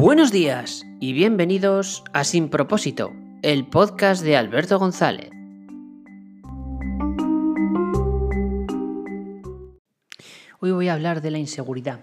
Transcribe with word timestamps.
Buenos 0.00 0.32
días 0.32 0.86
y 0.98 1.12
bienvenidos 1.12 2.02
a 2.14 2.24
Sin 2.24 2.48
Propósito, 2.48 3.12
el 3.42 3.66
podcast 3.66 4.24
de 4.24 4.34
Alberto 4.34 4.78
González. 4.78 5.28
Hoy 10.58 10.70
voy 10.70 10.88
a 10.88 10.94
hablar 10.94 11.20
de 11.20 11.30
la 11.30 11.36
inseguridad. 11.36 12.00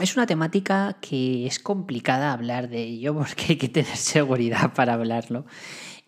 Es 0.00 0.16
una 0.16 0.26
temática 0.26 0.98
que 1.00 1.46
es 1.46 1.60
complicada 1.60 2.32
hablar 2.32 2.68
de 2.68 2.82
ello 2.82 3.14
porque 3.16 3.44
hay 3.50 3.56
que 3.56 3.68
tener 3.68 3.96
seguridad 3.96 4.74
para 4.74 4.94
hablarlo. 4.94 5.46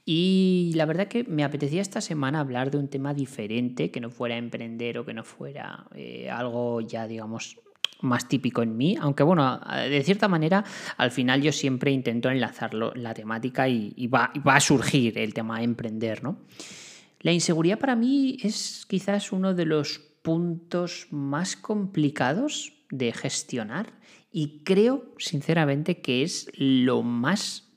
Y 0.05 0.73
la 0.75 0.85
verdad 0.85 1.07
que 1.07 1.23
me 1.23 1.45
apetecía 1.45 1.81
esta 1.81 2.01
semana 2.01 2.41
hablar 2.41 2.73
de 2.73 2.79
un 2.79 2.89
tema 2.89 3.15
diferente, 3.15 3.93
que 3.93 4.01
no 4.01 4.11
fuera 4.11 4.37
emprender 4.37 4.99
o 4.99 5.05
que 5.05 5.15
no 5.15 5.23
fuera 5.23 5.87
eh, 5.95 6.29
algo 6.29 6.81
ya, 6.81 7.07
digamos, 7.07 7.61
más 8.05 8.29
típico 8.29 8.63
en 8.63 8.77
mí, 8.77 8.97
aunque 9.01 9.23
bueno, 9.23 9.61
de 9.89 10.03
cierta 10.05 10.29
manera 10.29 10.65
al 10.97 11.11
final 11.11 11.43
yo 11.43 11.53
siempre 11.53 11.91
intento 11.91 12.31
enlazarlo 12.31 12.93
la 12.95 13.15
temática 13.15 13.69
y, 13.69 14.07
va, 14.07 14.33
a 14.45 14.61
surgir 14.61 15.19
el 15.19 15.35
tema 15.35 15.59
de 15.59 15.65
emprender, 15.65 16.23
¿no? 16.23 16.39
La 17.21 17.33
inseguridad 17.33 17.79
para 17.79 17.97
mí 17.97 18.37
es 18.43 18.85
quizás 18.87 19.33
uno 19.33 19.55
de 19.55 19.65
los 19.65 19.99
puntos 20.23 21.07
más 21.11 21.57
complicados 21.57 22.75
de 22.91 23.13
gestionar 23.13 23.95
y 24.31 24.61
creo 24.65 25.15
sinceramente 25.19 26.03
que 26.03 26.23
es 26.23 26.51
lo 26.55 27.03
más 27.03 27.73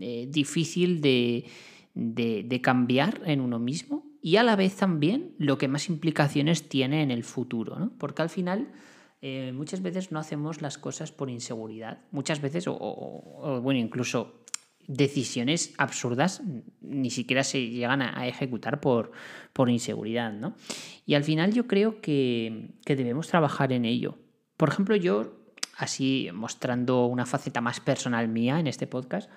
eh, 0.00 0.26
difícil 0.28 1.00
de, 1.00 1.46
de 1.94 2.60
cambiar 2.60 3.22
en 3.24 3.40
uno 3.40 3.58
mismo 3.58 4.04
y 4.20 4.36
a 4.36 4.42
la 4.42 4.56
vez 4.56 4.76
también 4.76 5.34
lo 5.38 5.58
que 5.58 5.68
más 5.68 5.88
implicaciones 5.88 6.68
tiene 6.68 7.02
en 7.02 7.10
el 7.10 7.24
futuro, 7.24 7.78
¿no? 7.78 7.92
Porque 7.98 8.22
al 8.22 8.30
final 8.30 8.68
eh, 9.24 9.52
muchas 9.52 9.82
veces 9.82 10.10
no 10.10 10.18
hacemos 10.18 10.62
las 10.62 10.78
cosas 10.78 11.12
por 11.12 11.30
inseguridad. 11.30 11.98
Muchas 12.10 12.40
veces, 12.40 12.64
o, 12.66 13.60
bueno, 13.62 13.78
incluso 13.78 14.44
decisiones 14.88 15.74
absurdas 15.78 16.42
ni 16.80 17.08
siquiera 17.10 17.44
se 17.44 17.68
llegan 17.68 18.02
a, 18.02 18.26
ejecutar 18.26 18.80
por, 18.80 19.12
por, 19.52 19.70
inseguridad, 19.70 20.32
¿no? 20.32 20.56
Y 21.06 21.14
al 21.14 21.22
final 21.22 21.52
yo 21.52 21.68
creo 21.68 22.00
que, 22.00 22.70
que 22.84 22.96
debemos 22.96 23.28
trabajar 23.28 23.72
en 23.72 23.84
ello. 23.84 24.18
Por 24.56 24.70
ejemplo, 24.70 24.96
yo, 24.96 25.32
así 25.76 26.28
mostrando 26.34 27.06
una 27.06 27.24
faceta 27.24 27.60
más 27.60 27.78
personal 27.78 28.26
mía 28.26 28.58
en 28.58 28.66
este 28.66 28.88
podcast, 28.88 29.30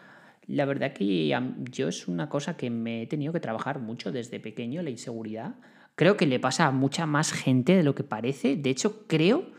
la 0.48 0.66
verdad 0.66 0.94
que 0.94 1.32
yo 1.72 1.88
es 1.88 2.08
una 2.08 2.28
cosa 2.28 2.58
que 2.58 2.72
me 2.72 3.04
he 3.04 3.08
tenido 3.08 3.34
que 3.34 3.40
trabajar 3.40 3.80
mucho 3.80 4.12
desde 4.12 4.40
pequeño, 4.40 4.82
la 4.82 4.90
inseguridad. 4.90 5.56
Creo 5.96 6.18
que 6.18 6.26
le 6.26 6.40
pasa 6.40 6.66
a 6.66 6.72
mucha 6.72 7.06
más 7.06 7.32
gente 7.32 7.76
de 7.76 7.84
lo 7.84 7.94
que 7.94 8.04
parece. 8.04 8.56
De 8.56 8.72
hecho, 8.72 9.06
creo 9.08 9.54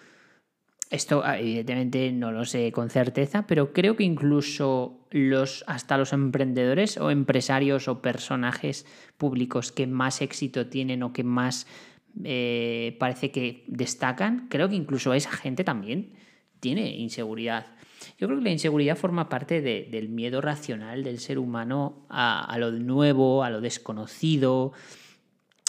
esto 0.91 1.23
ah, 1.25 1.39
evidentemente 1.39 2.13
no 2.13 2.33
lo 2.33 2.45
sé 2.45 2.71
con 2.73 2.91
certeza, 2.91 3.47
pero 3.47 3.73
creo 3.73 3.97
que 3.97 4.05
incluso 4.05 5.01
los, 5.11 5.65
hasta 5.67 5.99
los 5.99 6.13
emprendedores 6.13 6.97
o 6.99 7.11
empresarios 7.11 7.89
o 7.89 8.01
personajes 8.03 8.87
públicos 9.17 9.73
que 9.73 9.87
más 9.87 10.23
éxito 10.23 10.69
tienen 10.69 11.03
o 11.03 11.13
que 11.13 11.25
más 11.25 11.67
eh, 12.25 12.97
parece 12.99 13.31
que 13.31 13.65
destacan, 13.67 14.47
creo 14.49 14.69
que 14.69 14.77
incluso 14.77 15.13
esa 15.13 15.33
gente 15.33 15.65
también 15.65 16.13
tiene 16.61 16.97
inseguridad. 16.97 17.67
Yo 18.19 18.29
creo 18.29 18.39
que 18.39 18.45
la 18.45 18.53
inseguridad 18.53 18.97
forma 18.97 19.29
parte 19.29 19.61
del 19.61 20.09
miedo 20.09 20.41
racional 20.41 21.03
del 21.03 21.19
ser 21.19 21.39
humano 21.39 22.07
a, 22.09 22.45
a 22.45 22.59
lo 22.59 22.71
nuevo, 22.71 23.43
a 23.43 23.51
lo 23.51 23.61
desconocido, 23.61 24.73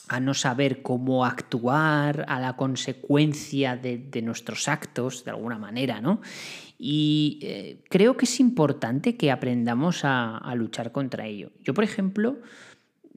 a 0.10 0.20
no 0.20 0.34
saber 0.34 0.82
cómo 0.82 1.26
actuar, 1.26 2.26
a 2.28 2.40
la 2.40 2.56
consecuencia 2.56 3.76
de, 3.76 4.22
nuestros 4.22 4.68
actos, 4.68 5.24
de 5.24 5.32
alguna 5.32 5.58
manera, 5.58 6.02
¿no? 6.02 6.22
Y 6.80 7.40
eh, 7.42 7.84
creo 7.90 8.18
que 8.18 8.26
es 8.26 8.40
importante 8.40 9.18
que 9.18 9.32
aprendamos 9.32 10.02
a, 10.04 10.54
luchar 10.56 10.92
contra 10.92 11.26
ello. 11.26 11.52
Yo, 11.64 11.74
por 11.74 11.84
ejemplo, 11.84 12.38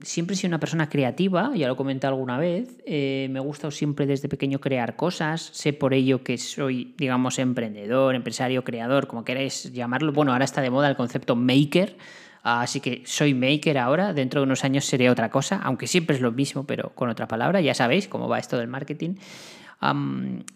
siempre 0.01 0.33
he 0.33 0.37
sido 0.37 0.49
una 0.49 0.59
persona 0.59 0.89
creativa, 0.89 1.51
ya 1.55 1.67
lo 1.67 1.73
he 1.73 1.77
comentado 1.77 2.13
alguna 2.13 2.37
vez, 2.37 2.81
eh, 2.85 3.27
me 3.29 3.39
ha 3.39 3.41
gustado 3.41 3.71
siempre 3.71 4.05
desde 4.05 4.29
pequeño 4.29 4.59
crear 4.59 4.95
cosas, 4.95 5.41
sé 5.53 5.73
por 5.73 5.93
ello 5.93 6.23
que 6.23 6.37
soy, 6.37 6.95
digamos, 6.97 7.39
emprendedor, 7.39 8.15
empresario, 8.15 8.63
creador, 8.63 9.07
como 9.07 9.23
queráis 9.23 9.71
llamarlo. 9.71 10.11
Bueno, 10.11 10.33
ahora 10.33 10.45
está 10.45 10.61
de 10.61 10.71
moda 10.71 10.89
el 10.89 10.95
concepto 10.95 11.35
maker, 11.35 11.97
Así 12.43 12.79
que 12.79 13.03
soy 13.05 13.33
maker 13.33 13.77
ahora, 13.77 14.13
dentro 14.13 14.41
de 14.41 14.45
unos 14.45 14.63
años 14.63 14.85
seré 14.85 15.09
otra 15.09 15.29
cosa, 15.29 15.61
aunque 15.63 15.87
siempre 15.87 16.15
es 16.15 16.21
lo 16.21 16.31
mismo, 16.31 16.65
pero 16.65 16.93
con 16.95 17.09
otra 17.09 17.27
palabra, 17.27 17.61
ya 17.61 17.73
sabéis 17.73 18.07
cómo 18.07 18.27
va 18.27 18.39
esto 18.39 18.57
del 18.57 18.67
marketing. 18.67 19.15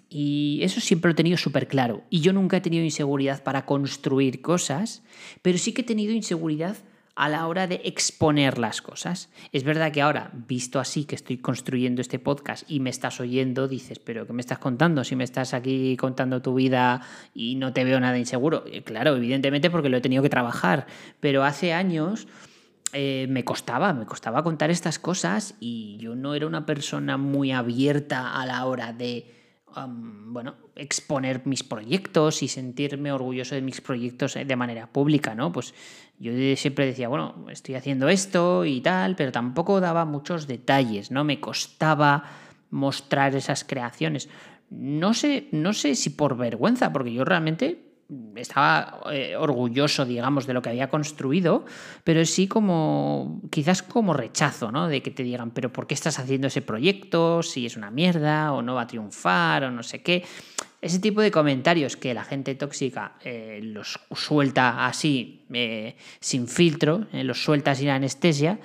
y 0.09 0.59
eso 0.62 0.81
siempre 0.81 1.09
lo 1.09 1.13
he 1.13 1.16
tenido 1.16 1.38
súper 1.38 1.68
claro. 1.68 2.03
Y 2.09 2.22
yo 2.22 2.34
nunca 2.34 2.57
he 2.57 2.62
tenido 2.62 2.84
inseguridad 2.84 3.44
para 3.44 3.66
construir 3.66 4.41
cosas, 4.41 5.03
pero 5.41 5.57
sí 5.57 5.73
que 5.73 5.81
he 5.81 5.85
tenido 5.85 6.13
inseguridad 6.13 6.78
a 7.16 7.30
la 7.30 7.48
hora 7.48 7.66
de 7.68 7.81
exponer 7.86 8.58
las 8.58 8.81
cosas. 8.81 9.30
Es 9.52 9.64
verdad 9.64 9.92
que 9.92 10.02
ahora, 10.02 10.31
visto 10.34 10.80
así 10.80 11.06
que 11.06 11.16
estoy 11.16 11.38
construyendo 11.38 12.02
este 12.02 12.20
podcast 12.20 12.70
y 12.70 12.81
me 12.81 12.90
estás 12.90 13.20
oyendo, 13.20 13.68
dices, 13.68 14.00
pero 14.00 14.28
¿qué 14.28 14.34
me 14.34 14.42
estás 14.42 14.59
contando? 14.59 15.03
Si 15.03 15.16
me 15.16 15.24
estás 15.24 15.53
aquí 15.53 15.96
contando 15.98 16.42
tu 16.42 16.53
vida 16.56 17.02
y 17.34 17.56
no 17.56 17.72
te 17.72 17.86
veo 17.86 18.00
nada 18.00 18.18
inseguro. 18.18 18.66
Eh, 18.68 18.84
claro, 18.84 19.16
evidentemente 19.16 19.70
porque 19.70 19.90
lo 19.90 19.98
he 19.98 20.02
tenido 20.02 20.22
que 20.24 20.30
trabajar, 20.30 20.88
pero 21.20 21.44
hace 21.44 21.74
años... 21.74 22.28
Eh, 22.98 23.26
me 23.28 23.44
costaba, 23.44 23.92
me 23.92 24.06
costaba 24.06 24.42
contar 24.42 24.72
estas 24.72 25.00
cosas 25.00 25.56
y 25.59 25.97
yo 25.97 26.16
no 26.16 26.34
era 26.34 26.47
una 26.47 26.66
persona 26.66 27.18
muy 27.18 27.52
abierta 27.52 28.40
a 28.40 28.46
la 28.46 28.66
hora 28.66 28.94
de, 28.94 29.36
bueno, 29.86 30.56
exponer 30.76 31.42
mis 31.46 31.64
proyectos 31.64 32.42
y 32.42 32.47
sentirme 32.47 33.12
orgulloso 33.12 33.56
de 33.56 33.62
mis 33.62 33.82
proyectos 33.82 34.36
de 34.36 34.56
manera 34.56 34.88
pública, 34.88 35.36
¿no? 35.36 35.52
Pues 35.52 35.74
yo 36.20 36.31
siempre 36.56 36.86
decía, 36.86 37.08
bueno, 37.09 37.46
estoy 37.50 37.76
haciendo 37.76 38.08
esto 38.08 38.66
y 38.66 38.81
tal, 38.81 39.16
pero 39.16 39.31
tampoco 39.31 39.81
daba 39.81 40.06
muchos 40.06 40.48
detalles, 40.48 41.12
¿no? 41.12 41.24
Me 41.24 41.40
costaba 41.40 42.24
mostrar 42.70 43.36
esas 43.36 43.64
creaciones. 43.64 44.30
No 44.70 45.14
sé, 45.14 45.50
no 45.52 45.74
sé 45.74 45.96
si 45.96 46.09
por 46.09 46.38
vergüenza, 46.38 46.92
porque 46.94 47.14
yo 47.14 47.26
realmente 47.26 47.84
estaba 48.35 49.01
eh, 49.11 49.35
orgulloso, 49.35 50.05
digamos, 50.05 50.45
de 50.45 50.53
lo 50.53 50.61
que 50.61 50.69
había 50.69 50.89
construido, 50.89 51.66
pero 52.03 52.23
sí 52.25 52.47
como, 52.47 53.41
quizás 53.49 53.81
como 53.81 54.13
rechazo, 54.13 54.71
¿no? 54.71 54.88
De 54.88 55.01
que 55.01 55.11
te 55.11 55.23
digan, 55.23 55.51
pero 55.51 55.71
¿por 55.73 55.88
qué 55.88 55.93
estás 55.93 56.19
haciendo 56.19 56.47
ese 56.47 56.61
proyecto? 56.61 57.41
Si 57.41 57.66
es 57.66 57.77
una 57.77 57.91
mierda, 57.91 58.53
o 58.53 58.61
no 58.61 58.75
va 58.75 58.83
a 58.83 58.88
triunfar, 58.88 59.63
o 59.63 59.71
no 59.71 59.83
sé 59.83 60.01
qué. 60.01 60.23
Ese 60.81 60.99
tipo 60.99 61.21
de 61.21 61.31
comentarios 61.31 61.97
que 61.97 62.13
la 62.13 62.23
gente 62.23 62.53
tóxica 62.53 63.16
eh, 63.23 63.59
los 63.63 63.99
suelta 64.11 64.85
así, 64.85 65.45
eh, 65.51 65.95
sin 66.19 66.47
filtro, 66.47 67.07
los 67.11 67.43
suelta 67.43 67.73
sin 67.73 67.89
anestesia, 67.89 68.59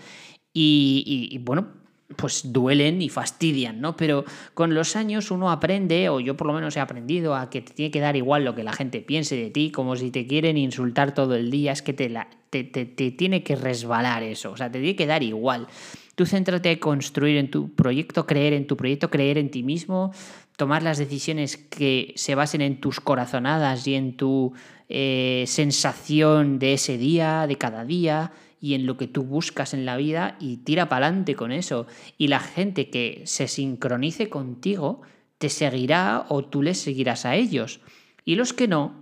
y 0.53 1.39
bueno, 1.45 1.80
pues 2.17 2.53
duelen 2.53 3.03
y 3.03 3.09
fastidian, 3.09 3.81
¿no? 3.81 3.97
Pero 3.97 4.25
con 4.55 4.75
los 4.75 4.97
años 4.97 5.31
uno 5.31 5.51
aprende, 5.51 6.09
o 6.09 6.21
yo 6.21 6.37
por 6.37 6.47
lo 6.47 6.53
menos 6.53 6.77
he 6.77 6.81
aprendido, 6.81 7.35
a 7.35 7.51
que 7.51 7.61
te 7.61 7.73
tiene 7.73 7.91
que 7.91 8.01
dar 8.01 8.17
igual 8.17 8.45
lo 8.45 8.55
que 8.55 8.65
la 8.65 8.73
gente 8.73 9.01
piense 9.01 9.37
de 9.37 9.51
ti, 9.51 9.71
como 9.71 9.97
si 9.97 10.11
te 10.11 10.27
quieren 10.27 10.57
insultar 10.57 11.15
todo 11.15 11.35
el 11.35 11.51
día, 11.51 11.73
es 11.73 11.83
que 11.83 11.93
te, 11.93 12.11
te, 12.51 13.11
tiene 13.13 13.43
que 13.43 13.57
resbalar 13.57 14.23
eso, 14.23 14.53
o 14.53 14.57
sea, 14.57 14.71
te 14.71 14.81
tiene 14.81 14.97
que 14.97 15.07
dar 15.07 15.23
igual. 15.23 15.69
Tú 16.15 16.27
céntrate 16.27 16.73
en 16.73 16.79
construir 16.79 17.37
en 17.37 17.51
tu 17.51 17.75
proyecto, 17.75 18.27
creer 18.27 18.53
en 18.53 18.67
tu 18.67 18.77
proyecto, 18.77 19.09
creer 19.09 19.39
en 19.39 19.51
ti 19.51 19.63
mismo, 19.63 20.13
tomar 20.57 20.83
las 20.83 20.99
decisiones 20.99 21.57
que 21.57 22.13
se 22.17 22.35
basen 22.35 22.61
en 22.61 22.81
tus 22.81 23.01
corazonadas 23.01 23.87
y 23.87 23.95
en 23.95 24.17
tu 24.17 24.53
eh, 24.89 25.45
sensación 25.47 26.59
de 26.59 26.75
ese 26.75 26.99
día, 26.99 27.47
de 27.47 27.57
cada 27.57 27.85
día, 27.85 28.33
y 28.61 28.75
en 28.75 28.87
lo 28.87 28.97
que 28.97 29.09
tú 29.09 29.23
buscas 29.23 29.75
en 29.75 29.87
la 29.87 29.97
vida 29.97 30.37
y 30.39 30.59
tira 30.59 30.89
para 30.89 31.07
adelante 31.07 31.35
con 31.35 31.51
eso. 31.51 31.87
Y 32.19 32.29
la 32.29 32.41
gente 32.41 32.91
que 32.91 33.23
se 33.25 33.49
sincronice 33.49 34.29
contigo 34.29 35.01
te 35.39 35.49
seguirá 35.49 36.27
o 36.29 36.45
tú 36.45 36.63
les 36.63 36.79
seguirás 36.79 37.25
a 37.25 37.35
ellos. 37.37 37.81
Y 38.25 38.35
los 38.35 38.53
que 38.53 38.69
no, 38.69 39.01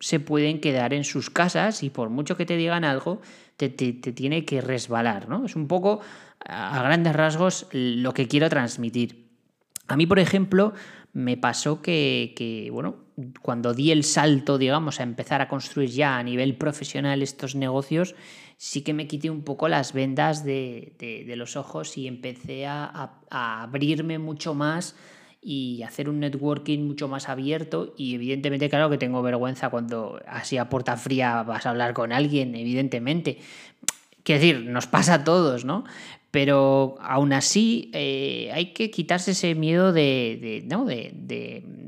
se 0.00 0.20
pueden 0.20 0.60
quedar 0.60 0.92
en 0.92 1.04
sus 1.04 1.30
casas 1.30 1.82
y 1.82 1.90
por 1.90 2.10
mucho 2.10 2.36
que 2.36 2.46
te 2.46 2.56
digan 2.56 2.84
algo, 2.84 3.20
te, 3.56 3.70
tiene 3.70 4.44
que 4.44 4.60
resbalar. 4.60 5.28
¿no? 5.28 5.46
Es 5.46 5.56
un 5.56 5.68
poco, 5.68 6.00
a 6.40 6.82
grandes 6.82 7.14
rasgos, 7.14 7.68
lo 7.72 8.12
que 8.12 8.28
quiero 8.28 8.50
transmitir. 8.50 9.30
A 9.86 9.96
mí, 9.96 10.06
por 10.06 10.18
ejemplo, 10.18 10.74
me 11.12 11.36
pasó 11.36 11.80
que, 11.80 12.34
que, 12.36 12.70
bueno, 12.72 13.05
cuando 13.40 13.72
di 13.72 13.90
el 13.90 14.04
salto, 14.04 14.58
digamos, 14.58 15.00
a 15.00 15.02
empezar 15.02 15.40
a 15.40 15.48
construir 15.48 15.90
ya 15.90 16.18
a 16.18 16.22
nivel 16.22 16.56
profesional 16.56 17.22
estos 17.22 17.54
negocios, 17.54 18.14
sí 18.58 18.82
que 18.82 18.92
me 18.92 19.06
quité 19.06 19.30
un 19.30 19.42
poco 19.42 19.68
las 19.68 19.92
vendas 19.92 20.44
de, 20.44 21.24
los 21.36 21.56
ojos 21.56 21.96
y 21.96 22.06
empecé 22.06 22.66
a, 22.66 23.20
abrirme 23.30 24.18
mucho 24.18 24.54
más 24.54 24.96
y 25.40 25.82
hacer 25.82 26.08
un 26.08 26.20
networking 26.20 26.80
mucho 26.80 27.08
más 27.08 27.28
abierto 27.28 27.94
y 27.96 28.16
evidentemente 28.16 28.68
claro 28.68 28.90
que 28.90 28.98
tengo 28.98 29.22
vergüenza 29.22 29.70
cuando 29.70 30.20
así 30.26 30.58
a 30.58 30.68
puerta 30.68 30.96
fría 30.96 31.42
vas 31.42 31.66
a 31.66 31.70
hablar 31.70 31.94
con 31.94 32.12
alguien, 32.12 32.54
evidentemente. 32.54 33.38
Quiero 34.24 34.40
decir, 34.40 34.64
nos 34.66 34.88
pasa 34.88 35.14
a 35.14 35.24
todos, 35.24 35.64
¿no? 35.64 35.84
Pero 36.32 36.96
aún 37.00 37.32
así 37.32 37.90
eh, 37.94 38.50
hay 38.52 38.72
que 38.72 38.90
quitarse 38.90 39.30
ese 39.30 39.54
miedo 39.54 39.92
de, 39.92 40.64
¿no? 40.66 40.84
de 40.84 41.85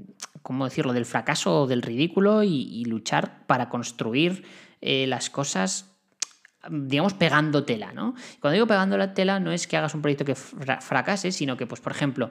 ¿cómo 0.48 0.64
decirlo?, 0.64 0.94
del 0.94 1.04
fracaso 1.04 1.60
o 1.60 1.66
del 1.66 1.82
ridículo 1.82 2.42
y, 2.42 2.82
luchar 2.86 3.46
para 3.46 3.68
construir 3.68 4.44
eh, 4.80 5.06
las 5.06 5.28
cosas 5.28 5.94
digamos, 6.70 7.12
pegando 7.12 7.64
tela, 7.64 7.92
¿no? 7.92 8.14
Cuando 8.40 8.54
digo 8.54 8.66
pegando 8.66 8.96
la 8.96 9.12
tela 9.12 9.40
no 9.40 9.52
es 9.52 9.66
que 9.66 9.76
hagas 9.76 9.94
un 9.94 10.00
proyecto 10.00 10.24
que 10.24 10.34
fracase, 10.34 11.32
sino 11.32 11.58
que, 11.58 11.66
pues, 11.66 11.82
por 11.82 11.92
ejemplo, 11.92 12.30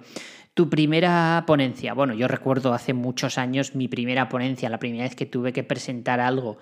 tu 0.55 0.67
primera 0.67 1.43
ponencia, 1.45 1.93
bueno, 1.93 2.15
yo 2.15 2.27
recuerdo 2.27 2.73
hace 2.73 2.93
muchos 2.93 3.37
años 3.37 3.75
mi 3.75 3.87
primera 3.87 4.29
ponencia, 4.29 4.67
la 4.67 4.79
primera 4.79 5.03
vez 5.03 5.15
que 5.15 5.27
tuve 5.27 5.53
que 5.53 5.63
presentar 5.63 6.19
algo 6.19 6.57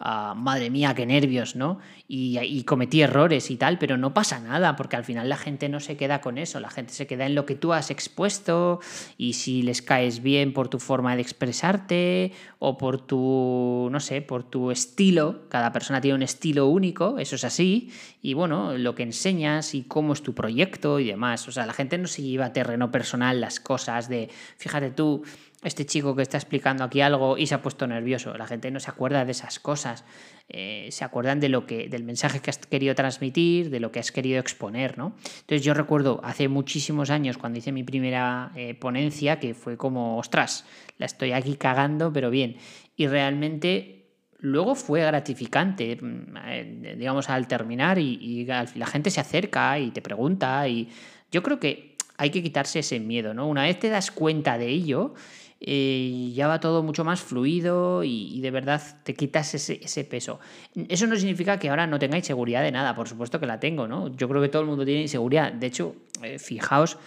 Madre 0.00 0.70
mía, 0.70 0.94
qué 0.94 1.04
nervios, 1.04 1.56
¿no? 1.56 1.78
Y, 2.08 2.64
cometí 2.64 3.02
errores 3.02 3.50
y 3.50 3.56
tal, 3.56 3.78
pero 3.78 3.98
no 3.98 4.14
pasa 4.14 4.40
nada, 4.40 4.74
porque 4.74 4.96
al 4.96 5.04
final 5.04 5.28
la 5.28 5.36
gente 5.36 5.68
no 5.68 5.78
se 5.78 5.98
queda 5.98 6.22
con 6.22 6.38
eso, 6.38 6.58
la 6.58 6.70
gente 6.70 6.94
se 6.94 7.06
queda 7.06 7.26
en 7.26 7.34
lo 7.34 7.44
que 7.44 7.54
tú 7.54 7.74
has 7.74 7.90
expuesto 7.90 8.80
y 9.18 9.34
si 9.34 9.62
les 9.62 9.82
caes 9.82 10.22
bien 10.22 10.54
por 10.54 10.68
tu 10.68 10.78
forma 10.78 11.16
de 11.16 11.22
expresarte 11.22 12.32
o 12.58 12.78
por 12.78 12.98
tu, 12.98 13.88
no 13.90 14.00
sé, 14.00 14.22
por 14.22 14.42
tu 14.42 14.70
estilo, 14.70 15.42
cada 15.50 15.70
persona 15.70 16.00
tiene 16.00 16.14
un 16.14 16.22
estilo 16.22 16.66
único, 16.68 17.18
eso 17.18 17.36
es 17.36 17.44
así, 17.44 17.92
y 18.22 18.32
bueno, 18.32 18.78
lo 18.78 18.94
que 18.94 19.02
enseñas 19.02 19.74
y 19.74 19.82
cómo 19.82 20.14
es 20.14 20.22
tu 20.22 20.34
proyecto 20.34 20.98
y 20.98 21.04
demás, 21.04 21.46
o 21.46 21.52
sea, 21.52 21.66
la 21.66 21.74
gente 21.74 21.98
no 21.98 22.06
se 22.06 22.22
lleva 22.22 22.46
a 22.46 22.52
terreno 22.54 22.90
personal 22.90 23.40
las 23.40 23.60
cosas 23.60 24.08
de, 24.08 24.30
fíjate 24.56 24.90
tú, 24.90 25.24
este 25.62 25.84
chico 25.84 26.16
que 26.16 26.22
está 26.22 26.38
explicando 26.38 26.84
aquí 26.84 27.00
algo 27.00 27.36
y 27.36 27.46
se 27.46 27.54
ha 27.54 27.62
puesto 27.62 27.86
nervioso. 27.86 28.36
La 28.36 28.46
gente 28.46 28.70
no 28.70 28.80
se 28.80 28.90
acuerda 28.90 29.24
de 29.24 29.32
esas 29.32 29.60
cosas. 29.60 30.04
Eh, 30.48 30.88
se 30.90 31.04
acuerdan 31.04 31.38
de 31.38 31.48
lo 31.48 31.66
que, 31.66 31.88
del 31.88 32.02
mensaje 32.02 32.40
que 32.40 32.50
has 32.50 32.58
querido 32.58 32.94
transmitir, 32.94 33.70
de 33.70 33.78
lo 33.78 33.92
que 33.92 34.00
has 34.00 34.10
querido 34.10 34.40
exponer, 34.40 34.96
¿no? 34.96 35.14
Entonces 35.40 35.62
yo 35.62 35.74
recuerdo 35.74 36.20
hace 36.24 36.48
muchísimos 36.48 37.10
años 37.10 37.36
cuando 37.36 37.58
hice 37.58 37.72
mi 37.72 37.84
primera 37.84 38.52
eh, 38.56 38.74
ponencia 38.74 39.38
que 39.38 39.54
fue 39.54 39.76
como, 39.76 40.16
ostras, 40.18 40.64
la 40.98 41.06
estoy 41.06 41.32
aquí 41.32 41.56
cagando, 41.56 42.12
pero 42.12 42.30
bien. 42.30 42.56
Y 42.96 43.06
realmente 43.06 44.06
luego 44.38 44.74
fue 44.74 45.02
gratificante, 45.02 45.98
mm, 46.00 46.96
digamos, 46.98 47.28
al 47.28 47.46
terminar 47.46 47.98
y, 47.98 48.18
y 48.20 48.44
la 48.46 48.86
gente 48.86 49.10
se 49.10 49.20
acerca 49.20 49.78
y 49.78 49.90
te 49.90 50.00
pregunta 50.00 50.66
y 50.66 50.88
yo 51.30 51.42
creo 51.42 51.60
que 51.60 51.90
hay 52.16 52.30
que 52.30 52.42
quitarse 52.42 52.80
ese 52.80 53.00
miedo, 53.00 53.32
¿no? 53.32 53.48
Una 53.48 53.62
vez 53.62 53.78
te 53.78 53.88
das 53.88 54.10
cuenta 54.10 54.58
de 54.58 54.68
ello, 54.68 55.14
eh, 55.62 56.32
ya 56.34 56.48
va 56.48 56.58
todo 56.58 56.82
mucho 56.82 57.04
más 57.04 57.20
fluido 57.20 58.02
y, 58.02 58.40
de 58.40 58.50
verdad 58.50 58.82
te 59.04 59.14
quitas 59.14 59.54
ese, 59.54 60.04
peso. 60.04 60.40
Eso 60.88 61.06
no 61.06 61.16
significa 61.16 61.58
que 61.58 61.68
ahora 61.68 61.86
no 61.86 61.98
tengáis 61.98 62.26
seguridad 62.26 62.62
de 62.62 62.72
nada, 62.72 62.94
por 62.94 63.08
supuesto 63.08 63.38
que 63.38 63.46
la 63.46 63.60
tengo, 63.60 63.86
¿no? 63.86 64.08
Yo 64.16 64.28
creo 64.28 64.40
que 64.40 64.48
todo 64.48 64.62
el 64.62 64.68
mundo 64.68 64.84
tiene 64.84 65.02
inseguridad. 65.02 65.52
De 65.52 65.66
hecho, 65.66 65.94
eh, 66.22 66.38
fijaos, 66.38 66.98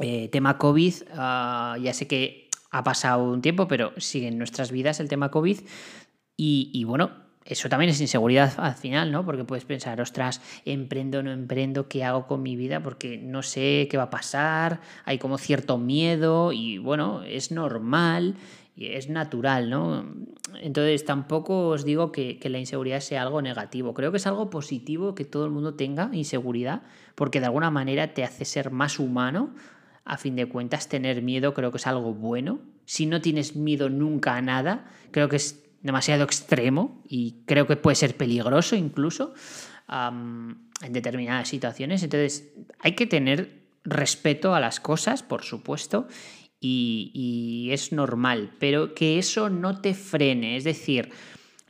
eh, 0.00 0.28
tema 0.28 0.58
COVID, 0.58 0.94
ah, 1.14 1.76
ya 1.80 1.94
sé 1.94 2.08
que 2.08 2.48
ha 2.72 2.82
pasado 2.82 3.24
un 3.24 3.40
tiempo, 3.40 3.68
pero 3.68 3.92
sigue 3.98 4.28
en 4.28 4.38
nuestras 4.38 4.72
vidas 4.72 4.98
el 4.98 5.08
tema 5.08 5.30
COVID. 5.30 5.60
y 6.36 6.84
bueno, 6.84 7.29
eso 7.44 7.68
también 7.68 7.90
es 7.90 8.00
inseguridad 8.00 8.52
al 8.58 8.74
final, 8.74 9.10
¿no? 9.10 9.24
Porque 9.24 9.44
puedes 9.44 9.64
pensar, 9.64 10.00
ostras, 10.00 10.40
emprendo, 10.64 11.20
o 11.20 11.22
no 11.22 11.32
emprendo, 11.32 11.88
¿qué 11.88 12.04
hago 12.04 12.26
con 12.26 12.42
mi 12.42 12.56
vida? 12.56 12.82
Porque 12.82 13.18
no 13.18 13.42
sé 13.42 13.88
qué 13.90 13.96
va 13.96 14.04
a 14.04 14.10
pasar, 14.10 14.80
hay 15.04 15.18
como 15.18 15.38
cierto 15.38 15.78
miedo 15.78 16.52
y 16.52 16.78
bueno, 16.78 17.22
es 17.22 17.50
normal 17.50 18.36
es 18.80 19.08
natural, 19.08 19.68
¿no? 19.68 20.06
Entonces 20.60 21.04
tampoco 21.04 21.68
os 21.68 21.84
digo 21.84 22.12
que, 22.12 22.38
que, 22.38 22.48
la 22.48 22.58
inseguridad 22.58 23.00
sea 23.00 23.22
algo 23.22 23.42
negativo, 23.42 23.94
creo 23.94 24.10
que 24.10 24.16
es 24.16 24.26
algo 24.26 24.48
positivo 24.48 25.14
que 25.14 25.24
todo 25.24 25.44
el 25.44 25.50
mundo 25.50 25.74
tenga 25.74 26.08
inseguridad, 26.12 26.82
porque 27.14 27.40
de 27.40 27.46
alguna 27.46 27.70
manera 27.70 28.14
te 28.14 28.24
hace 28.24 28.44
ser 28.44 28.70
más 28.70 28.98
humano. 28.98 29.54
A 30.06 30.16
fin 30.16 30.34
de 30.34 30.46
cuentas, 30.46 30.88
tener 30.88 31.22
miedo 31.22 31.52
creo 31.52 31.70
que 31.70 31.76
es 31.76 31.86
algo 31.86 32.14
bueno. 32.14 32.60
Si 32.86 33.06
no 33.06 33.20
tienes 33.20 33.54
miedo 33.54 33.90
nunca 33.90 34.34
a 34.34 34.42
nada, 34.42 34.90
creo 35.10 35.28
que 35.28 35.36
es 35.36 35.62
demasiado 35.80 36.24
extremo 36.24 37.02
y 37.08 37.42
creo 37.46 37.66
que 37.66 37.76
puede 37.76 37.94
ser 37.94 38.16
peligroso 38.16 38.76
incluso 38.76 39.34
en 39.88 40.92
determinadas 40.92 41.48
situaciones. 41.48 42.02
Entonces 42.02 42.52
hay 42.78 42.94
que 42.94 43.06
tener 43.06 43.60
respeto 43.84 44.54
a 44.54 44.60
las 44.60 44.78
cosas, 44.78 45.22
por 45.22 45.42
supuesto, 45.42 46.06
y, 46.60 47.10
y, 47.14 47.72
es 47.72 47.90
normal, 47.90 48.52
pero 48.58 48.94
que 48.94 49.18
eso 49.18 49.48
no 49.48 49.80
te 49.80 49.94
frene. 49.94 50.56
Es 50.56 50.64
decir, 50.64 51.10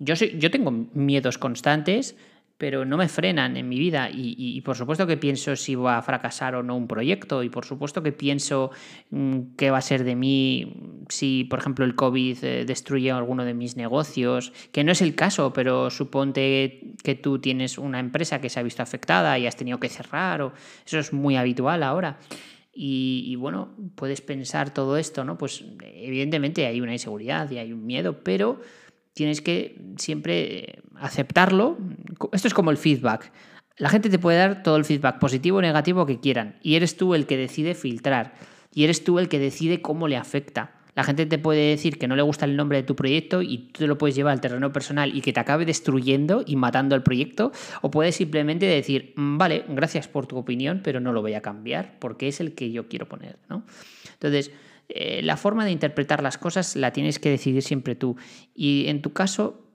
yo, 0.00 0.16
soy, 0.16 0.36
yo 0.38 0.50
tengo 0.50 0.72
miedos 0.72 1.38
constantes, 1.38 2.16
pero 2.60 2.84
no 2.84 2.98
me 2.98 3.08
frenan 3.08 3.56
en 3.56 3.70
mi 3.70 3.78
vida 3.78 4.10
y, 4.12 4.60
por 4.60 4.76
supuesto 4.76 5.06
que 5.06 5.16
pienso 5.16 5.56
si 5.56 5.76
va 5.76 5.96
a 5.96 6.02
fracasar 6.02 6.54
o 6.54 6.62
no 6.62 6.76
un 6.76 6.86
proyecto 6.86 7.42
y 7.42 7.48
por 7.48 7.64
supuesto 7.64 8.02
que 8.02 8.12
pienso 8.12 8.70
mm, 9.08 9.56
qué 9.56 9.70
va 9.70 9.78
a 9.78 9.80
ser 9.80 10.04
de 10.04 10.14
mí 10.14 11.06
si, 11.08 11.44
por 11.44 11.58
ejemplo, 11.58 11.86
el 11.86 11.94
COVID 11.94 12.44
eh, 12.44 12.64
destruye 12.66 13.10
alguno 13.10 13.46
de 13.46 13.54
mis 13.54 13.78
negocios, 13.78 14.52
que 14.72 14.84
no 14.84 14.92
es 14.92 15.00
el 15.00 15.14
caso, 15.14 15.54
pero 15.54 15.88
suponte 15.88 16.92
que 17.02 17.14
tú 17.14 17.38
tienes 17.38 17.78
una 17.78 17.98
empresa 17.98 18.42
que 18.42 18.50
se 18.50 18.60
ha 18.60 18.62
visto 18.62 18.82
afectada 18.82 19.38
y 19.38 19.46
has 19.46 19.56
tenido 19.56 19.80
que 19.80 19.88
cerrar, 19.88 20.42
o 20.42 20.52
eso 20.84 20.98
es 20.98 21.14
muy 21.14 21.36
habitual 21.36 21.82
ahora. 21.82 22.18
Y, 22.74 23.24
y, 23.26 23.36
bueno, 23.36 23.74
puedes 23.94 24.20
pensar 24.20 24.74
todo 24.74 24.98
esto, 24.98 25.24
¿no? 25.24 25.38
Pues 25.38 25.64
evidentemente 25.80 26.66
hay 26.66 26.82
una 26.82 26.92
inseguridad 26.92 27.50
y 27.50 27.56
hay 27.56 27.72
un 27.72 27.86
miedo, 27.86 28.22
pero 28.22 28.60
tienes 29.14 29.40
que 29.40 29.80
siempre 29.96 30.82
aceptarlo. 31.00 31.78
Esto 32.32 32.48
es 32.48 32.54
como 32.54 32.70
el 32.70 32.76
feedback. 32.76 33.32
La 33.76 33.88
gente 33.88 34.10
te 34.10 34.18
puede 34.18 34.38
dar 34.38 34.62
todo 34.62 34.76
el 34.76 34.84
feedback, 34.84 35.18
positivo 35.18 35.58
o 35.58 35.62
negativo 35.62 36.04
que 36.04 36.20
quieran, 36.20 36.58
y 36.62 36.74
eres 36.74 36.96
tú 36.96 37.14
el 37.14 37.26
que 37.26 37.36
decide 37.36 37.74
filtrar, 37.74 38.34
y 38.74 38.84
eres 38.84 39.04
tú 39.04 39.18
el 39.18 39.28
que 39.28 39.38
decide 39.38 39.80
cómo 39.80 40.06
le 40.06 40.16
afecta. 40.16 40.72
La 40.94 41.04
gente 41.04 41.24
te 41.24 41.38
puede 41.38 41.70
decir 41.70 41.98
que 41.98 42.08
no 42.08 42.16
le 42.16 42.22
gusta 42.22 42.44
el 42.44 42.56
nombre 42.56 42.78
de 42.78 42.82
tu 42.82 42.96
proyecto 42.96 43.42
y 43.42 43.70
tú 43.72 43.78
te 43.80 43.86
lo 43.86 43.96
puedes 43.96 44.16
llevar 44.16 44.32
al 44.32 44.40
terreno 44.40 44.72
personal 44.72 45.16
y 45.16 45.22
que 45.22 45.32
te 45.32 45.40
acabe 45.40 45.64
destruyendo 45.64 46.42
y 46.46 46.56
matando 46.56 46.94
el 46.94 47.02
proyecto, 47.02 47.52
o 47.80 47.90
puedes 47.90 48.16
simplemente 48.16 48.66
decir, 48.66 49.14
mm, 49.16 49.38
vale, 49.38 49.64
gracias 49.68 50.08
por 50.08 50.26
tu 50.26 50.36
opinión, 50.36 50.82
pero 50.84 51.00
no 51.00 51.12
lo 51.12 51.22
voy 51.22 51.34
a 51.34 51.40
cambiar 51.40 51.98
porque 52.00 52.28
es 52.28 52.40
el 52.40 52.54
que 52.54 52.70
yo 52.70 52.88
quiero 52.88 53.08
poner, 53.08 53.38
¿no? 53.48 53.64
Entonces, 54.12 54.50
eh, 54.90 55.22
la 55.22 55.36
forma 55.36 55.64
de 55.64 55.70
interpretar 55.70 56.22
las 56.22 56.36
cosas 56.36 56.76
la 56.76 56.92
tienes 56.92 57.18
que 57.18 57.30
decidir 57.30 57.62
siempre 57.62 57.94
tú. 57.94 58.16
Y 58.54 58.88
en 58.88 59.00
tu 59.00 59.12
caso, 59.12 59.69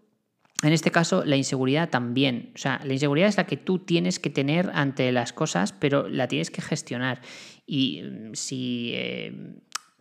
en 0.63 0.73
este 0.73 0.91
caso, 0.91 1.25
la 1.25 1.35
inseguridad 1.35 1.89
también. 1.89 2.51
O 2.55 2.57
sea, 2.57 2.79
la 2.83 2.93
inseguridad 2.93 3.27
es 3.27 3.37
la 3.37 3.45
que 3.45 3.57
tú 3.57 3.79
tienes 3.79 4.19
que 4.19 4.29
tener 4.29 4.71
ante 4.73 5.11
las 5.11 5.33
cosas, 5.33 5.73
pero 5.73 6.07
la 6.07 6.27
tienes 6.27 6.49
que 6.49 6.61
gestionar. 6.61 7.21
Y 7.67 8.01
mm, 8.03 8.33
si 8.33 8.91
eh, 8.93 9.33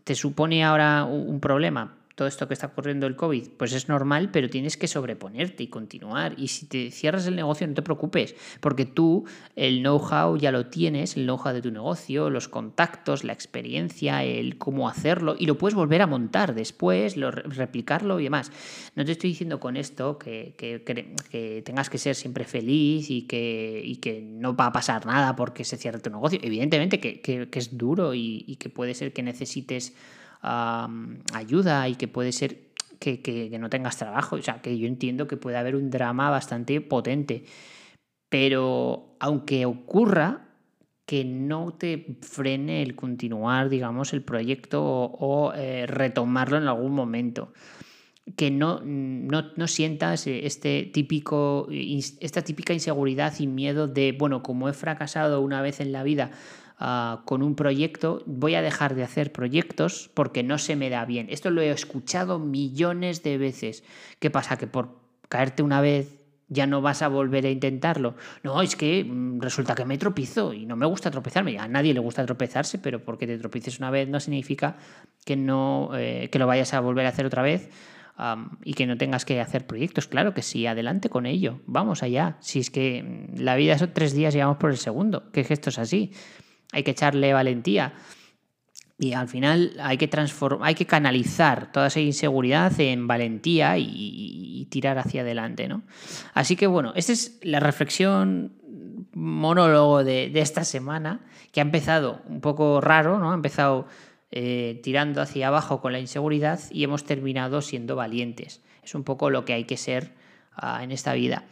te 0.04 0.14
supone 0.14 0.64
ahora 0.64 1.04
un 1.04 1.40
problema, 1.40 1.96
todo 2.14 2.28
esto 2.28 2.46
que 2.46 2.54
está 2.54 2.68
ocurriendo 2.68 3.06
el 3.06 3.16
COVID, 3.16 3.48
pues 3.56 3.72
es 3.72 3.88
normal, 3.88 4.30
pero 4.30 4.48
tienes 4.48 4.76
que 4.76 4.86
sobreponerte 4.86 5.64
y 5.64 5.66
continuar. 5.66 6.34
Y 6.38 6.48
si 6.48 6.66
te 6.66 6.92
cierras 6.92 7.26
el 7.26 7.34
negocio, 7.34 7.66
no 7.66 7.74
te 7.74 7.82
preocupes, 7.82 8.36
porque 8.60 8.84
tú 8.84 9.24
el 9.56 9.80
know-how 9.80 10.36
ya 10.36 10.52
lo 10.52 10.66
tienes, 10.66 11.16
el 11.16 11.24
know-how 11.24 11.52
de 11.52 11.60
tu 11.60 11.72
negocio, 11.72 12.30
los 12.30 12.46
contactos, 12.48 13.24
la 13.24 13.32
experiencia, 13.32 14.22
el 14.22 14.58
cómo 14.58 14.88
hacerlo, 14.88 15.34
y 15.36 15.46
lo 15.46 15.58
puedes 15.58 15.74
volver 15.74 16.02
a 16.02 16.06
montar 16.06 16.54
después, 16.54 17.16
lo, 17.16 17.32
replicarlo 17.32 18.20
y 18.20 18.24
demás. 18.24 18.52
No 18.94 19.04
te 19.04 19.12
estoy 19.12 19.30
diciendo 19.30 19.58
con 19.58 19.76
esto 19.76 20.16
que, 20.16 20.54
que, 20.56 21.62
tengas 21.64 21.90
que 21.90 21.98
ser 21.98 22.14
siempre 22.14 22.44
feliz 22.44 23.10
y 23.10 23.22
que, 23.22 23.82
y 23.84 23.96
que 23.96 24.20
no 24.20 24.54
va 24.54 24.66
a 24.66 24.72
pasar 24.72 25.04
nada 25.04 25.34
porque 25.34 25.64
se 25.64 25.76
cierre 25.76 25.98
tu 25.98 26.10
negocio. 26.10 26.38
Evidentemente 26.42 27.00
que, 27.00 27.48
es 27.52 27.76
duro 27.76 28.14
y 28.14 28.56
que 28.60 28.68
puede 28.68 28.94
ser 28.94 29.12
que 29.12 29.22
necesites 29.24 29.94
ayuda 30.44 31.88
y 31.88 31.94
que 31.94 32.08
puede 32.08 32.32
ser 32.32 32.64
que, 32.98 33.56
no 33.58 33.70
tengas 33.70 33.96
trabajo. 33.96 34.36
O 34.36 34.42
sea, 34.42 34.60
que 34.60 34.76
yo 34.78 34.86
entiendo 34.86 35.26
que 35.26 35.36
puede 35.36 35.56
haber 35.56 35.76
un 35.76 35.90
drama 35.90 36.30
bastante 36.30 36.80
potente. 36.80 37.44
Pero 38.28 39.16
aunque 39.20 39.66
ocurra, 39.66 40.48
que 41.06 41.24
no 41.24 41.74
te 41.74 42.16
frene 42.22 42.82
el 42.82 42.96
continuar, 42.96 43.68
digamos, 43.68 44.12
el 44.14 44.22
proyecto 44.22 44.82
o, 44.82 45.52
eh, 45.54 45.86
retomarlo 45.86 46.56
en 46.56 46.66
algún 46.66 46.92
momento. 46.92 47.52
Que 48.36 48.50
no, 48.50 48.80
no, 48.82 49.52
no, 49.54 49.68
sientas 49.68 50.26
este 50.26 50.90
típico, 50.94 51.68
esta 51.70 52.40
típica 52.40 52.72
inseguridad 52.72 53.34
y 53.38 53.46
miedo 53.46 53.86
de, 53.86 54.12
bueno, 54.12 54.42
como 54.42 54.70
he 54.70 54.72
fracasado 54.72 55.42
una 55.42 55.60
vez 55.60 55.80
en 55.80 55.92
la 55.92 56.02
vida, 56.02 56.30
Ah, 56.78 57.22
con 57.24 57.42
un 57.42 57.54
proyecto, 57.54 58.22
voy 58.26 58.56
a 58.56 58.62
dejar 58.62 58.96
de 58.96 59.04
hacer 59.04 59.30
proyectos 59.30 60.10
porque 60.12 60.42
no 60.42 60.58
se 60.58 60.74
me 60.74 60.90
da 60.90 61.04
bien. 61.04 61.28
Esto 61.30 61.50
lo 61.50 61.62
he 61.62 61.70
escuchado 61.70 62.40
millones 62.40 63.22
de 63.22 63.38
veces. 63.38 63.84
¿Qué 64.18 64.28
pasa? 64.30 64.56
Que 64.56 64.66
por 64.66 64.98
caerte 65.28 65.62
una 65.62 65.80
vez 65.80 66.18
ya 66.48 66.66
no 66.66 66.82
vas 66.82 67.02
a 67.02 67.08
volver 67.08 67.46
a 67.46 67.50
intentarlo. 67.50 68.16
No, 68.42 68.60
es 68.60 68.74
que 68.74 69.04
mm, 69.04 69.40
resulta 69.40 69.76
que 69.76 69.84
me 69.84 69.98
tropizo 69.98 70.52
y 70.52 70.66
no 70.66 70.74
me 70.74 70.86
gusta 70.86 71.12
tropezarme. 71.12 71.58
A 71.58 71.68
nadie 71.68 71.94
le 71.94 72.00
gusta 72.00 72.26
tropezarse, 72.26 72.78
pero 72.78 73.04
porque 73.04 73.26
te 73.28 73.38
tropices 73.38 73.78
una 73.78 73.90
vez 73.90 74.08
no 74.08 74.18
significa 74.18 74.76
que, 75.24 75.36
no, 75.36 75.90
eh, 75.94 76.28
que 76.30 76.40
lo 76.40 76.48
vayas 76.48 76.74
a 76.74 76.80
volver 76.80 77.06
a 77.06 77.10
hacer 77.10 77.26
otra 77.26 77.42
vez. 77.42 77.70
y 78.64 78.74
que 78.74 78.86
no 78.86 78.96
tengas 78.96 79.24
que 79.24 79.40
hacer 79.40 79.66
proyectos. 79.66 80.06
Claro 80.06 80.34
que 80.34 80.42
sí, 80.42 80.68
adelante 80.68 81.08
con 81.08 81.26
ello, 81.26 81.60
vamos 81.66 82.04
allá. 82.04 82.36
Si 82.40 82.60
es 82.60 82.70
que 82.70 83.02
mm, 83.02 83.40
la 83.40 83.56
vida 83.56 83.78
son 83.78 83.92
tres 83.92 84.12
días 84.12 84.34
y 84.34 84.38
vamos 84.38 84.58
por 84.58 84.70
el 84.70 84.76
segundo, 84.76 85.32
que 85.32 85.40
esto 85.40 85.70
es 85.70 85.78
así 85.78 86.12
hay 86.74 86.82
que 86.82 86.90
echarle 86.90 87.32
valentía. 87.32 87.94
Y 88.98 89.12
al 89.12 89.28
final 89.28 89.72
hay 89.80 89.96
que, 89.96 90.08
hay 90.60 90.74
que 90.74 90.86
canalizar 90.86 91.72
toda 91.72 91.88
esa 91.88 92.00
inseguridad 92.00 92.78
en 92.80 93.06
valentía 93.06 93.78
y, 93.78 94.66
tirar 94.70 94.98
hacia 94.98 95.20
adelante, 95.20 95.68
¿no? 95.68 95.82
Así 96.32 96.56
que 96.56 96.66
bueno, 96.66 96.92
esta 96.96 97.12
es 97.12 97.38
la 97.42 97.60
reflexión 97.60 98.54
monólogo 99.12 100.02
de, 100.02 100.32
esta 100.34 100.64
semana, 100.64 101.20
que 101.52 101.60
ha 101.60 101.62
empezado 101.62 102.22
un 102.26 102.40
poco 102.40 102.80
raro, 102.80 103.20
¿no? 103.20 103.30
Ha 103.30 103.34
empezado 103.34 103.86
eh, 104.32 104.80
tirando 104.82 105.20
hacia 105.20 105.46
abajo 105.46 105.80
con 105.80 105.92
la 105.92 106.00
inseguridad 106.00 106.58
y 106.72 106.82
hemos 106.82 107.04
terminado 107.04 107.60
siendo 107.60 107.94
valientes. 107.94 108.62
Es 108.82 108.96
un 108.96 109.04
poco 109.04 109.30
lo 109.30 109.44
que 109.44 109.52
hay 109.52 109.64
que 109.64 109.76
ser 109.76 110.12
ah, 110.56 110.82
en 110.82 110.90
esta 110.90 111.12
vida. 111.12 111.44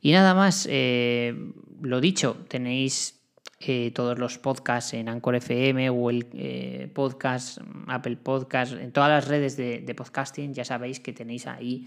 Y 0.00 0.12
nada 0.12 0.32
más, 0.32 0.66
eh, 0.70 1.34
lo 1.82 2.00
dicho, 2.00 2.38
tenéis 2.48 3.19
eh, 3.62 3.90
todos 3.94 4.18
los 4.18 4.38
podcasts 4.38 4.94
en 4.94 5.10
Anchor 5.10 5.34
FM 5.34 5.90
o 5.90 6.08
el 6.08 6.26
eh, 6.32 6.90
podcast, 6.94 7.58
Apple 7.88 8.16
Podcast, 8.16 8.72
en 8.72 8.90
todas 8.90 9.10
las 9.10 9.28
redes 9.28 9.54
de, 9.58 9.94
podcasting, 9.94 10.54
ya 10.54 10.64
sabéis 10.64 10.98
que 10.98 11.12
tenéis 11.12 11.46
ahí 11.46 11.86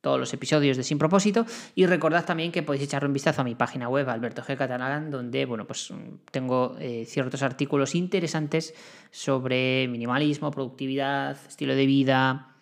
todos 0.00 0.18
los 0.18 0.34
episodios 0.34 0.76
de 0.76 0.82
Sin 0.82 0.98
Propósito. 0.98 1.46
Y 1.76 1.86
recordad 1.86 2.24
también 2.24 2.50
que 2.50 2.64
podéis 2.64 2.82
echarle 2.82 3.06
un 3.06 3.12
vistazo 3.12 3.42
a 3.42 3.44
mi 3.44 3.54
página 3.54 3.88
web, 3.88 4.08
Alberto 4.08 4.42
G. 4.42 4.56
Catalán, 4.56 5.08
donde 5.08 5.44
bueno, 5.44 5.68
pues, 5.68 5.92
tengo 6.32 6.76
eh, 6.80 7.04
ciertos 7.06 7.44
artículos 7.44 7.94
interesantes 7.94 8.74
sobre 9.12 9.86
minimalismo, 9.86 10.50
productividad, 10.50 11.38
estilo 11.46 11.76
de 11.76 11.86
vida, 11.86 12.56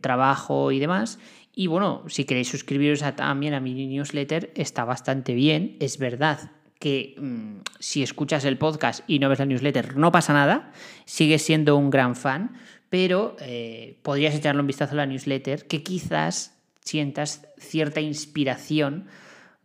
trabajo 0.00 0.72
y 0.72 0.78
demás. 0.78 1.18
Y 1.54 1.66
bueno, 1.66 2.04
si 2.06 2.24
queréis 2.24 2.48
suscribiros 2.48 3.04
también 3.14 3.52
a 3.52 3.60
mi 3.60 3.74
newsletter, 3.74 4.52
está 4.54 4.86
bastante 4.86 5.34
bien. 5.34 5.76
Es 5.80 5.98
verdad 5.98 6.52
que 6.78 7.14
mm, 7.18 7.60
si 7.78 8.02
escuchas 8.02 8.44
el 8.44 8.58
podcast 8.58 9.02
y 9.06 9.18
no 9.18 9.28
ves 9.28 9.38
la 9.38 9.46
newsletter, 9.46 9.96
no 9.96 10.12
pasa 10.12 10.32
nada, 10.32 10.72
sigues 11.04 11.42
siendo 11.42 11.76
un 11.76 11.90
gran 11.90 12.14
fan, 12.14 12.56
pero 12.90 13.36
eh, 13.40 13.98
podrías 14.02 14.34
echarle 14.34 14.60
un 14.60 14.66
vistazo 14.66 14.92
a 14.92 14.96
la 14.96 15.06
newsletter 15.06 15.66
que 15.66 15.82
quizás 15.82 16.56
sientas 16.80 17.46
cierta 17.58 18.00
inspiración 18.00 19.06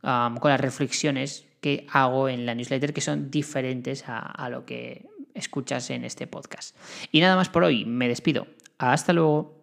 con 0.01 0.51
las 0.51 0.59
reflexiones 0.59 1.45
que 1.61 1.87
hago 1.89 2.27
en 2.27 2.45
la 2.45 2.55
newsletter 2.55 2.93
que 2.93 2.99
son 2.99 3.31
diferentes 3.31 4.03
a 4.05 4.49
lo 4.49 4.65
que 4.65 5.05
escuchas 5.33 5.89
en 5.89 6.03
este 6.03 6.27
podcast. 6.27 6.75
Y 7.11 7.21
nada 7.21 7.35
más 7.35 7.49
por 7.49 7.63
hoy, 7.63 7.85
me 7.85 8.07
despido. 8.07 8.47
Hasta 8.77 9.13
luego. 9.13 9.62